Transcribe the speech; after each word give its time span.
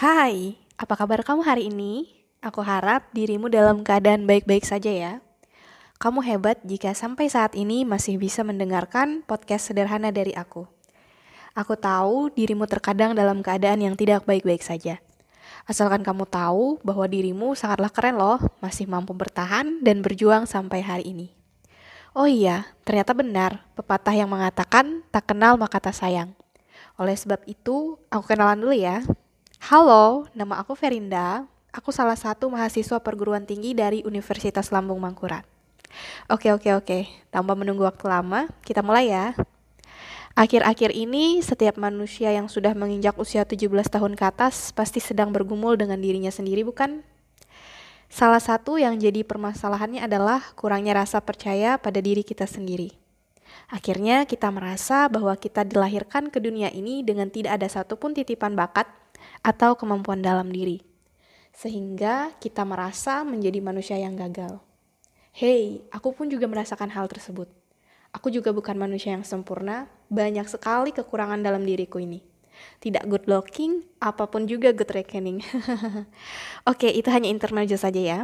Hai, 0.00 0.56
apa 0.80 0.96
kabar 0.96 1.20
kamu 1.20 1.44
hari 1.44 1.68
ini? 1.68 2.08
Aku 2.40 2.64
harap 2.64 3.12
dirimu 3.12 3.52
dalam 3.52 3.84
keadaan 3.84 4.24
baik-baik 4.24 4.64
saja 4.64 4.88
ya. 4.88 5.12
Kamu 6.00 6.24
hebat 6.24 6.56
jika 6.64 6.96
sampai 6.96 7.28
saat 7.28 7.52
ini 7.52 7.84
masih 7.84 8.16
bisa 8.16 8.40
mendengarkan 8.40 9.20
podcast 9.28 9.68
sederhana 9.68 10.08
dari 10.08 10.32
aku. 10.32 10.64
Aku 11.52 11.76
tahu 11.76 12.32
dirimu 12.32 12.64
terkadang 12.64 13.12
dalam 13.12 13.44
keadaan 13.44 13.84
yang 13.84 13.92
tidak 13.92 14.24
baik-baik 14.24 14.64
saja. 14.64 15.04
Asalkan 15.68 16.00
kamu 16.00 16.24
tahu 16.24 16.80
bahwa 16.80 17.04
dirimu 17.04 17.52
sangatlah 17.52 17.92
keren 17.92 18.16
loh, 18.16 18.40
masih 18.64 18.88
mampu 18.88 19.12
bertahan 19.12 19.84
dan 19.84 20.00
berjuang 20.00 20.48
sampai 20.48 20.80
hari 20.80 21.12
ini. 21.12 21.28
Oh 22.16 22.24
iya, 22.24 22.72
ternyata 22.88 23.12
benar 23.12 23.68
pepatah 23.76 24.16
yang 24.16 24.32
mengatakan 24.32 25.04
tak 25.12 25.28
kenal 25.28 25.60
maka 25.60 25.76
tak 25.76 25.92
sayang. 25.92 26.32
Oleh 26.96 27.20
sebab 27.20 27.44
itu, 27.44 28.00
aku 28.08 28.32
kenalan 28.32 28.64
dulu 28.64 28.72
ya. 28.72 29.04
Halo, 29.60 30.24
nama 30.32 30.56
aku 30.64 30.72
Verinda. 30.72 31.44
Aku 31.68 31.92
salah 31.92 32.16
satu 32.16 32.48
mahasiswa 32.48 32.96
perguruan 32.96 33.44
tinggi 33.44 33.76
dari 33.76 34.00
Universitas 34.08 34.72
Lambung 34.72 34.96
Mangkurat. 34.96 35.44
Oke, 36.32 36.48
oke, 36.48 36.80
oke. 36.80 37.04
Tanpa 37.28 37.52
menunggu 37.52 37.84
waktu 37.84 38.08
lama, 38.08 38.48
kita 38.64 38.80
mulai 38.80 39.12
ya. 39.12 39.36
Akhir-akhir 40.32 40.96
ini, 40.96 41.44
setiap 41.44 41.76
manusia 41.76 42.32
yang 42.32 42.48
sudah 42.48 42.72
menginjak 42.72 43.12
usia 43.20 43.44
17 43.44 43.68
tahun 43.92 44.16
ke 44.16 44.24
atas 44.32 44.72
pasti 44.72 44.96
sedang 44.96 45.28
bergumul 45.28 45.76
dengan 45.76 46.00
dirinya 46.00 46.32
sendiri, 46.32 46.64
bukan? 46.64 47.04
Salah 48.08 48.40
satu 48.40 48.80
yang 48.80 48.96
jadi 48.96 49.28
permasalahannya 49.28 50.00
adalah 50.00 50.40
kurangnya 50.56 51.04
rasa 51.04 51.20
percaya 51.20 51.76
pada 51.76 52.00
diri 52.00 52.24
kita 52.24 52.48
sendiri. 52.48 52.96
Akhirnya 53.68 54.24
kita 54.24 54.48
merasa 54.48 55.04
bahwa 55.12 55.36
kita 55.36 55.68
dilahirkan 55.68 56.32
ke 56.32 56.40
dunia 56.40 56.72
ini 56.72 57.04
dengan 57.04 57.28
tidak 57.28 57.60
ada 57.60 57.68
satupun 57.68 58.16
titipan 58.16 58.56
bakat 58.56 58.88
atau 59.40 59.76
kemampuan 59.76 60.20
dalam 60.20 60.48
diri, 60.52 60.80
sehingga 61.54 62.32
kita 62.38 62.64
merasa 62.64 63.24
menjadi 63.26 63.58
manusia 63.60 63.96
yang 64.00 64.16
gagal. 64.16 64.60
Hei, 65.30 65.86
aku 65.94 66.10
pun 66.10 66.26
juga 66.26 66.50
merasakan 66.50 66.90
hal 66.90 67.06
tersebut. 67.06 67.46
Aku 68.10 68.34
juga 68.34 68.50
bukan 68.50 68.74
manusia 68.74 69.14
yang 69.14 69.22
sempurna, 69.22 69.86
banyak 70.10 70.50
sekali 70.50 70.90
kekurangan 70.90 71.38
dalam 71.38 71.62
diriku 71.62 72.02
ini. 72.02 72.18
Tidak 72.82 73.06
good 73.06 73.30
looking, 73.30 73.86
apa 74.02 74.26
pun 74.26 74.50
juga 74.50 74.74
good 74.74 74.90
reckoning. 74.90 75.38
Oke, 76.70 76.90
itu 76.90 77.06
hanya 77.08 77.30
intermezzo 77.30 77.78
saja 77.78 78.02
ya. 78.02 78.20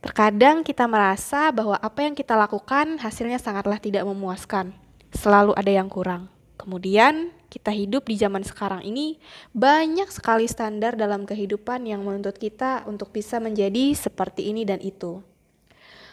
Terkadang 0.00 0.64
kita 0.64 0.88
merasa 0.88 1.52
bahwa 1.52 1.76
apa 1.76 2.00
yang 2.04 2.16
kita 2.16 2.32
lakukan 2.32 2.96
hasilnya 3.00 3.36
sangatlah 3.36 3.76
tidak 3.76 4.04
memuaskan. 4.08 4.72
Selalu 5.12 5.52
ada 5.56 5.72
yang 5.72 5.92
kurang. 5.92 6.32
Kemudian 6.60 7.32
kita 7.48 7.72
hidup 7.72 8.04
di 8.04 8.20
zaman 8.20 8.44
sekarang 8.44 8.84
ini 8.84 9.16
banyak 9.56 10.12
sekali 10.12 10.44
standar 10.44 10.92
dalam 10.92 11.24
kehidupan 11.24 11.88
yang 11.88 12.04
menuntut 12.04 12.36
kita 12.36 12.84
untuk 12.84 13.16
bisa 13.16 13.40
menjadi 13.40 13.96
seperti 13.96 14.52
ini 14.52 14.68
dan 14.68 14.76
itu. 14.84 15.24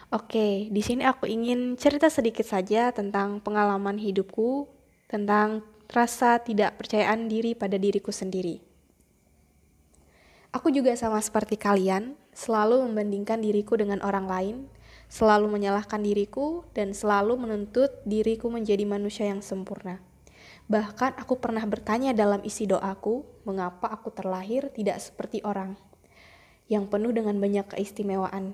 Oke, 0.08 0.72
di 0.72 0.80
sini 0.80 1.04
aku 1.04 1.28
ingin 1.28 1.76
cerita 1.76 2.08
sedikit 2.08 2.48
saja 2.48 2.96
tentang 2.96 3.44
pengalaman 3.44 4.00
hidupku 4.00 4.72
tentang 5.12 5.68
rasa 5.92 6.40
tidak 6.40 6.80
percayaan 6.80 7.28
diri 7.28 7.52
pada 7.52 7.76
diriku 7.76 8.16
sendiri. 8.16 8.64
Aku 10.56 10.72
juga 10.72 10.96
sama 10.96 11.20
seperti 11.20 11.60
kalian, 11.60 12.16
selalu 12.32 12.88
membandingkan 12.88 13.44
diriku 13.44 13.76
dengan 13.76 14.00
orang 14.00 14.32
lain, 14.32 14.56
selalu 15.12 15.52
menyalahkan 15.52 16.00
diriku, 16.00 16.64
dan 16.72 16.96
selalu 16.96 17.36
menuntut 17.36 17.92
diriku 18.08 18.48
menjadi 18.48 18.88
manusia 18.88 19.28
yang 19.28 19.44
sempurna. 19.44 20.00
Bahkan 20.68 21.16
aku 21.16 21.40
pernah 21.40 21.64
bertanya 21.64 22.12
dalam 22.12 22.44
isi 22.44 22.68
doaku, 22.68 23.24
mengapa 23.48 23.88
aku 23.88 24.12
terlahir 24.12 24.68
tidak 24.76 25.00
seperti 25.00 25.40
orang 25.48 25.80
yang 26.68 26.92
penuh 26.92 27.16
dengan 27.16 27.40
banyak 27.40 27.72
keistimewaan. 27.72 28.52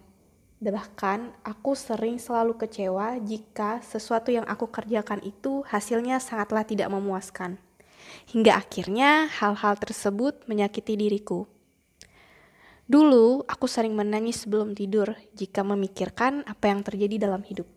Bahkan 0.63 1.43
aku 1.43 1.75
sering 1.75 2.21
selalu 2.21 2.55
kecewa 2.55 3.19
jika 3.19 3.81
sesuatu 3.83 4.31
yang 4.31 4.45
aku 4.45 4.69
kerjakan 4.69 5.19
itu 5.25 5.65
hasilnya 5.67 6.21
sangatlah 6.21 6.63
tidak 6.63 6.87
memuaskan. 6.93 7.59
Hingga 8.31 8.61
akhirnya 8.61 9.27
hal-hal 9.27 9.75
tersebut 9.75 10.45
menyakiti 10.45 10.95
diriku. 10.95 11.49
Dulu 12.87 13.43
aku 13.49 13.65
sering 13.65 13.97
menangis 13.97 14.45
sebelum 14.45 14.77
tidur 14.77 15.17
jika 15.33 15.65
memikirkan 15.65 16.45
apa 16.45 16.69
yang 16.69 16.85
terjadi 16.85 17.27
dalam 17.27 17.41
hidup. 17.43 17.67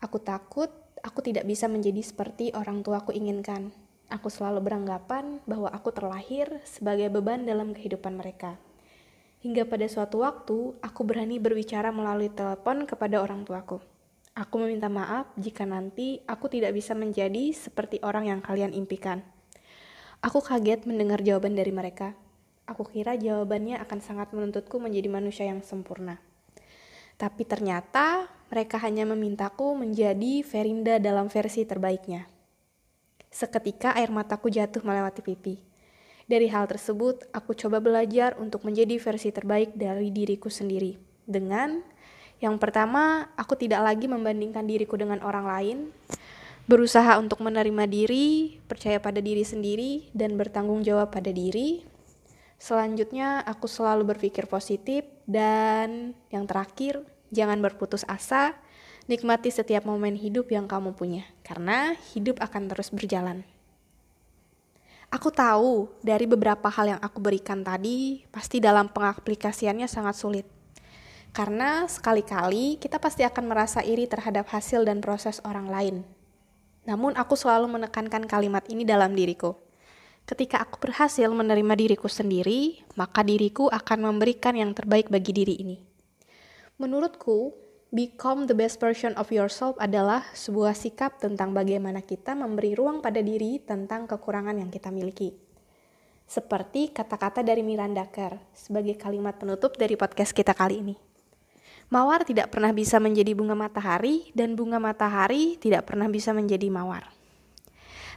Aku 0.00 0.16
takut 0.20 0.72
aku 1.00 1.24
tidak 1.24 1.48
bisa 1.48 1.66
menjadi 1.66 2.00
seperti 2.04 2.52
orang 2.52 2.84
tuaku 2.84 3.12
inginkan. 3.12 3.72
Aku 4.10 4.26
selalu 4.26 4.64
beranggapan 4.64 5.38
bahwa 5.46 5.70
aku 5.70 5.94
terlahir 5.94 6.60
sebagai 6.66 7.08
beban 7.14 7.46
dalam 7.46 7.70
kehidupan 7.70 8.18
mereka. 8.18 8.58
Hingga 9.40 9.64
pada 9.70 9.86
suatu 9.88 10.20
waktu, 10.20 10.76
aku 10.84 11.00
berani 11.06 11.40
berbicara 11.40 11.88
melalui 11.94 12.28
telepon 12.28 12.84
kepada 12.84 13.22
orang 13.24 13.46
tuaku. 13.46 13.80
Aku 14.36 14.60
meminta 14.60 14.86
maaf 14.92 15.30
jika 15.40 15.64
nanti 15.64 16.20
aku 16.28 16.52
tidak 16.52 16.76
bisa 16.76 16.92
menjadi 16.92 17.50
seperti 17.54 17.98
orang 18.04 18.28
yang 18.28 18.40
kalian 18.44 18.76
impikan. 18.76 19.24
Aku 20.20 20.44
kaget 20.44 20.84
mendengar 20.84 21.24
jawaban 21.24 21.56
dari 21.56 21.72
mereka. 21.72 22.12
Aku 22.68 22.84
kira 22.84 23.16
jawabannya 23.16 23.80
akan 23.80 23.98
sangat 24.04 24.30
menuntutku 24.36 24.76
menjadi 24.76 25.08
manusia 25.08 25.48
yang 25.48 25.64
sempurna. 25.64 26.20
Tapi 27.16 27.42
ternyata 27.48 28.28
mereka 28.50 28.82
hanya 28.82 29.06
memintaku 29.06 29.78
menjadi 29.78 30.42
Verinda 30.42 30.98
dalam 30.98 31.30
versi 31.30 31.62
terbaiknya. 31.62 32.26
Seketika 33.30 33.94
air 33.94 34.10
mataku 34.10 34.50
jatuh 34.50 34.82
melewati 34.82 35.22
pipi. 35.22 35.62
Dari 36.26 36.50
hal 36.50 36.66
tersebut, 36.66 37.30
aku 37.30 37.54
coba 37.54 37.78
belajar 37.78 38.34
untuk 38.38 38.66
menjadi 38.66 38.98
versi 38.98 39.30
terbaik 39.30 39.74
dari 39.78 40.10
diriku 40.10 40.50
sendiri. 40.50 40.98
Dengan 41.26 41.82
yang 42.42 42.58
pertama, 42.58 43.30
aku 43.38 43.54
tidak 43.54 43.86
lagi 43.86 44.10
membandingkan 44.10 44.66
diriku 44.66 44.98
dengan 44.98 45.22
orang 45.22 45.46
lain, 45.46 45.78
berusaha 46.70 47.18
untuk 47.18 47.42
menerima 47.42 47.86
diri, 47.86 48.58
percaya 48.66 49.02
pada 49.02 49.18
diri 49.18 49.42
sendiri, 49.42 50.10
dan 50.14 50.34
bertanggung 50.34 50.82
jawab 50.86 51.10
pada 51.14 51.30
diri. 51.30 51.82
Selanjutnya, 52.56 53.42
aku 53.42 53.66
selalu 53.66 54.14
berpikir 54.14 54.46
positif, 54.46 55.06
dan 55.26 56.14
yang 56.30 56.46
terakhir, 56.46 57.02
jangan 57.32 57.58
berputus 57.62 58.06
asa. 58.06 58.54
Nikmati 59.10 59.50
setiap 59.50 59.82
momen 59.88 60.14
hidup 60.14 60.54
yang 60.54 60.70
kamu 60.70 60.94
punya, 60.94 61.26
karena 61.42 61.98
hidup 62.14 62.38
akan 62.38 62.70
terus 62.70 62.94
berjalan. 62.94 63.42
Aku 65.10 65.34
tahu 65.34 65.90
dari 65.98 66.30
beberapa 66.30 66.70
hal 66.70 66.94
yang 66.94 67.00
aku 67.02 67.18
berikan 67.18 67.66
tadi, 67.66 68.22
pasti 68.30 68.62
dalam 68.62 68.86
pengaplikasiannya 68.86 69.90
sangat 69.90 70.14
sulit. 70.14 70.46
Karena 71.34 71.90
sekali-kali 71.90 72.78
kita 72.78 73.02
pasti 73.02 73.26
akan 73.26 73.50
merasa 73.50 73.82
iri 73.82 74.06
terhadap 74.06 74.46
hasil 74.46 74.86
dan 74.86 75.02
proses 75.02 75.42
orang 75.42 75.66
lain. 75.66 75.96
Namun 76.86 77.18
aku 77.18 77.34
selalu 77.34 77.66
menekankan 77.66 78.30
kalimat 78.30 78.62
ini 78.70 78.86
dalam 78.86 79.10
diriku 79.10 79.58
Ketika 80.30 80.62
aku 80.62 80.78
berhasil 80.78 81.26
menerima 81.26 81.74
diriku 81.74 82.06
sendiri, 82.06 82.86
maka 82.94 83.26
diriku 83.26 83.66
akan 83.66 84.14
memberikan 84.14 84.54
yang 84.54 84.70
terbaik 84.70 85.10
bagi 85.10 85.34
diri 85.34 85.58
ini. 85.58 85.89
Menurutku, 86.80 87.52
become 87.92 88.48
the 88.48 88.56
best 88.56 88.80
version 88.80 89.12
of 89.20 89.28
yourself 89.28 89.76
adalah 89.76 90.24
sebuah 90.32 90.72
sikap 90.72 91.20
tentang 91.20 91.52
bagaimana 91.52 92.00
kita 92.00 92.32
memberi 92.32 92.72
ruang 92.72 93.04
pada 93.04 93.20
diri 93.20 93.60
tentang 93.60 94.08
kekurangan 94.08 94.56
yang 94.56 94.72
kita 94.72 94.88
miliki. 94.88 95.36
Seperti 96.24 96.88
kata-kata 96.88 97.44
dari 97.44 97.60
Miranda 97.60 98.08
Kerr 98.08 98.40
sebagai 98.56 98.96
kalimat 98.96 99.36
penutup 99.36 99.76
dari 99.76 99.92
podcast 99.92 100.32
kita 100.32 100.56
kali 100.56 100.80
ini. 100.80 100.96
Mawar 101.92 102.24
tidak 102.24 102.48
pernah 102.48 102.72
bisa 102.72 102.96
menjadi 102.96 103.36
bunga 103.36 103.52
matahari 103.52 104.32
dan 104.32 104.56
bunga 104.56 104.80
matahari 104.80 105.60
tidak 105.60 105.84
pernah 105.84 106.08
bisa 106.08 106.32
menjadi 106.32 106.64
mawar. 106.72 107.12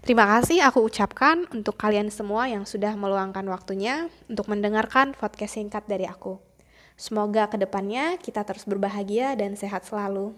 Terima 0.08 0.24
kasih 0.24 0.64
aku 0.64 0.88
ucapkan 0.88 1.52
untuk 1.52 1.76
kalian 1.76 2.08
semua 2.08 2.48
yang 2.48 2.64
sudah 2.64 2.96
meluangkan 2.96 3.44
waktunya 3.44 4.08
untuk 4.32 4.48
mendengarkan 4.48 5.12
podcast 5.20 5.60
singkat 5.60 5.84
dari 5.84 6.08
aku. 6.08 6.53
Semoga 6.96 7.50
ke 7.50 7.58
depannya 7.58 8.16
kita 8.22 8.46
terus 8.46 8.64
berbahagia 8.64 9.34
dan 9.34 9.58
sehat 9.58 9.84
selalu. 9.86 10.34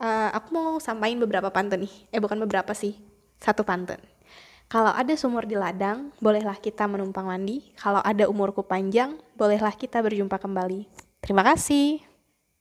Uh, 0.00 0.28
aku 0.32 0.48
mau 0.56 0.80
sampaikan 0.80 1.20
beberapa 1.20 1.52
pantun 1.52 1.84
nih. 1.84 1.94
Eh 2.08 2.20
bukan 2.20 2.40
beberapa 2.40 2.72
sih, 2.72 2.96
satu 3.36 3.62
pantun. 3.62 4.00
Kalau 4.70 4.94
ada 4.94 5.12
sumur 5.18 5.50
di 5.50 5.58
ladang, 5.58 6.14
bolehlah 6.22 6.56
kita 6.56 6.86
menumpang 6.86 7.26
mandi. 7.26 7.74
Kalau 7.74 7.98
ada 8.00 8.30
umurku 8.30 8.62
panjang, 8.62 9.18
bolehlah 9.34 9.74
kita 9.74 9.98
berjumpa 9.98 10.38
kembali. 10.38 10.86
Terima 11.20 11.42
kasih. 11.42 12.09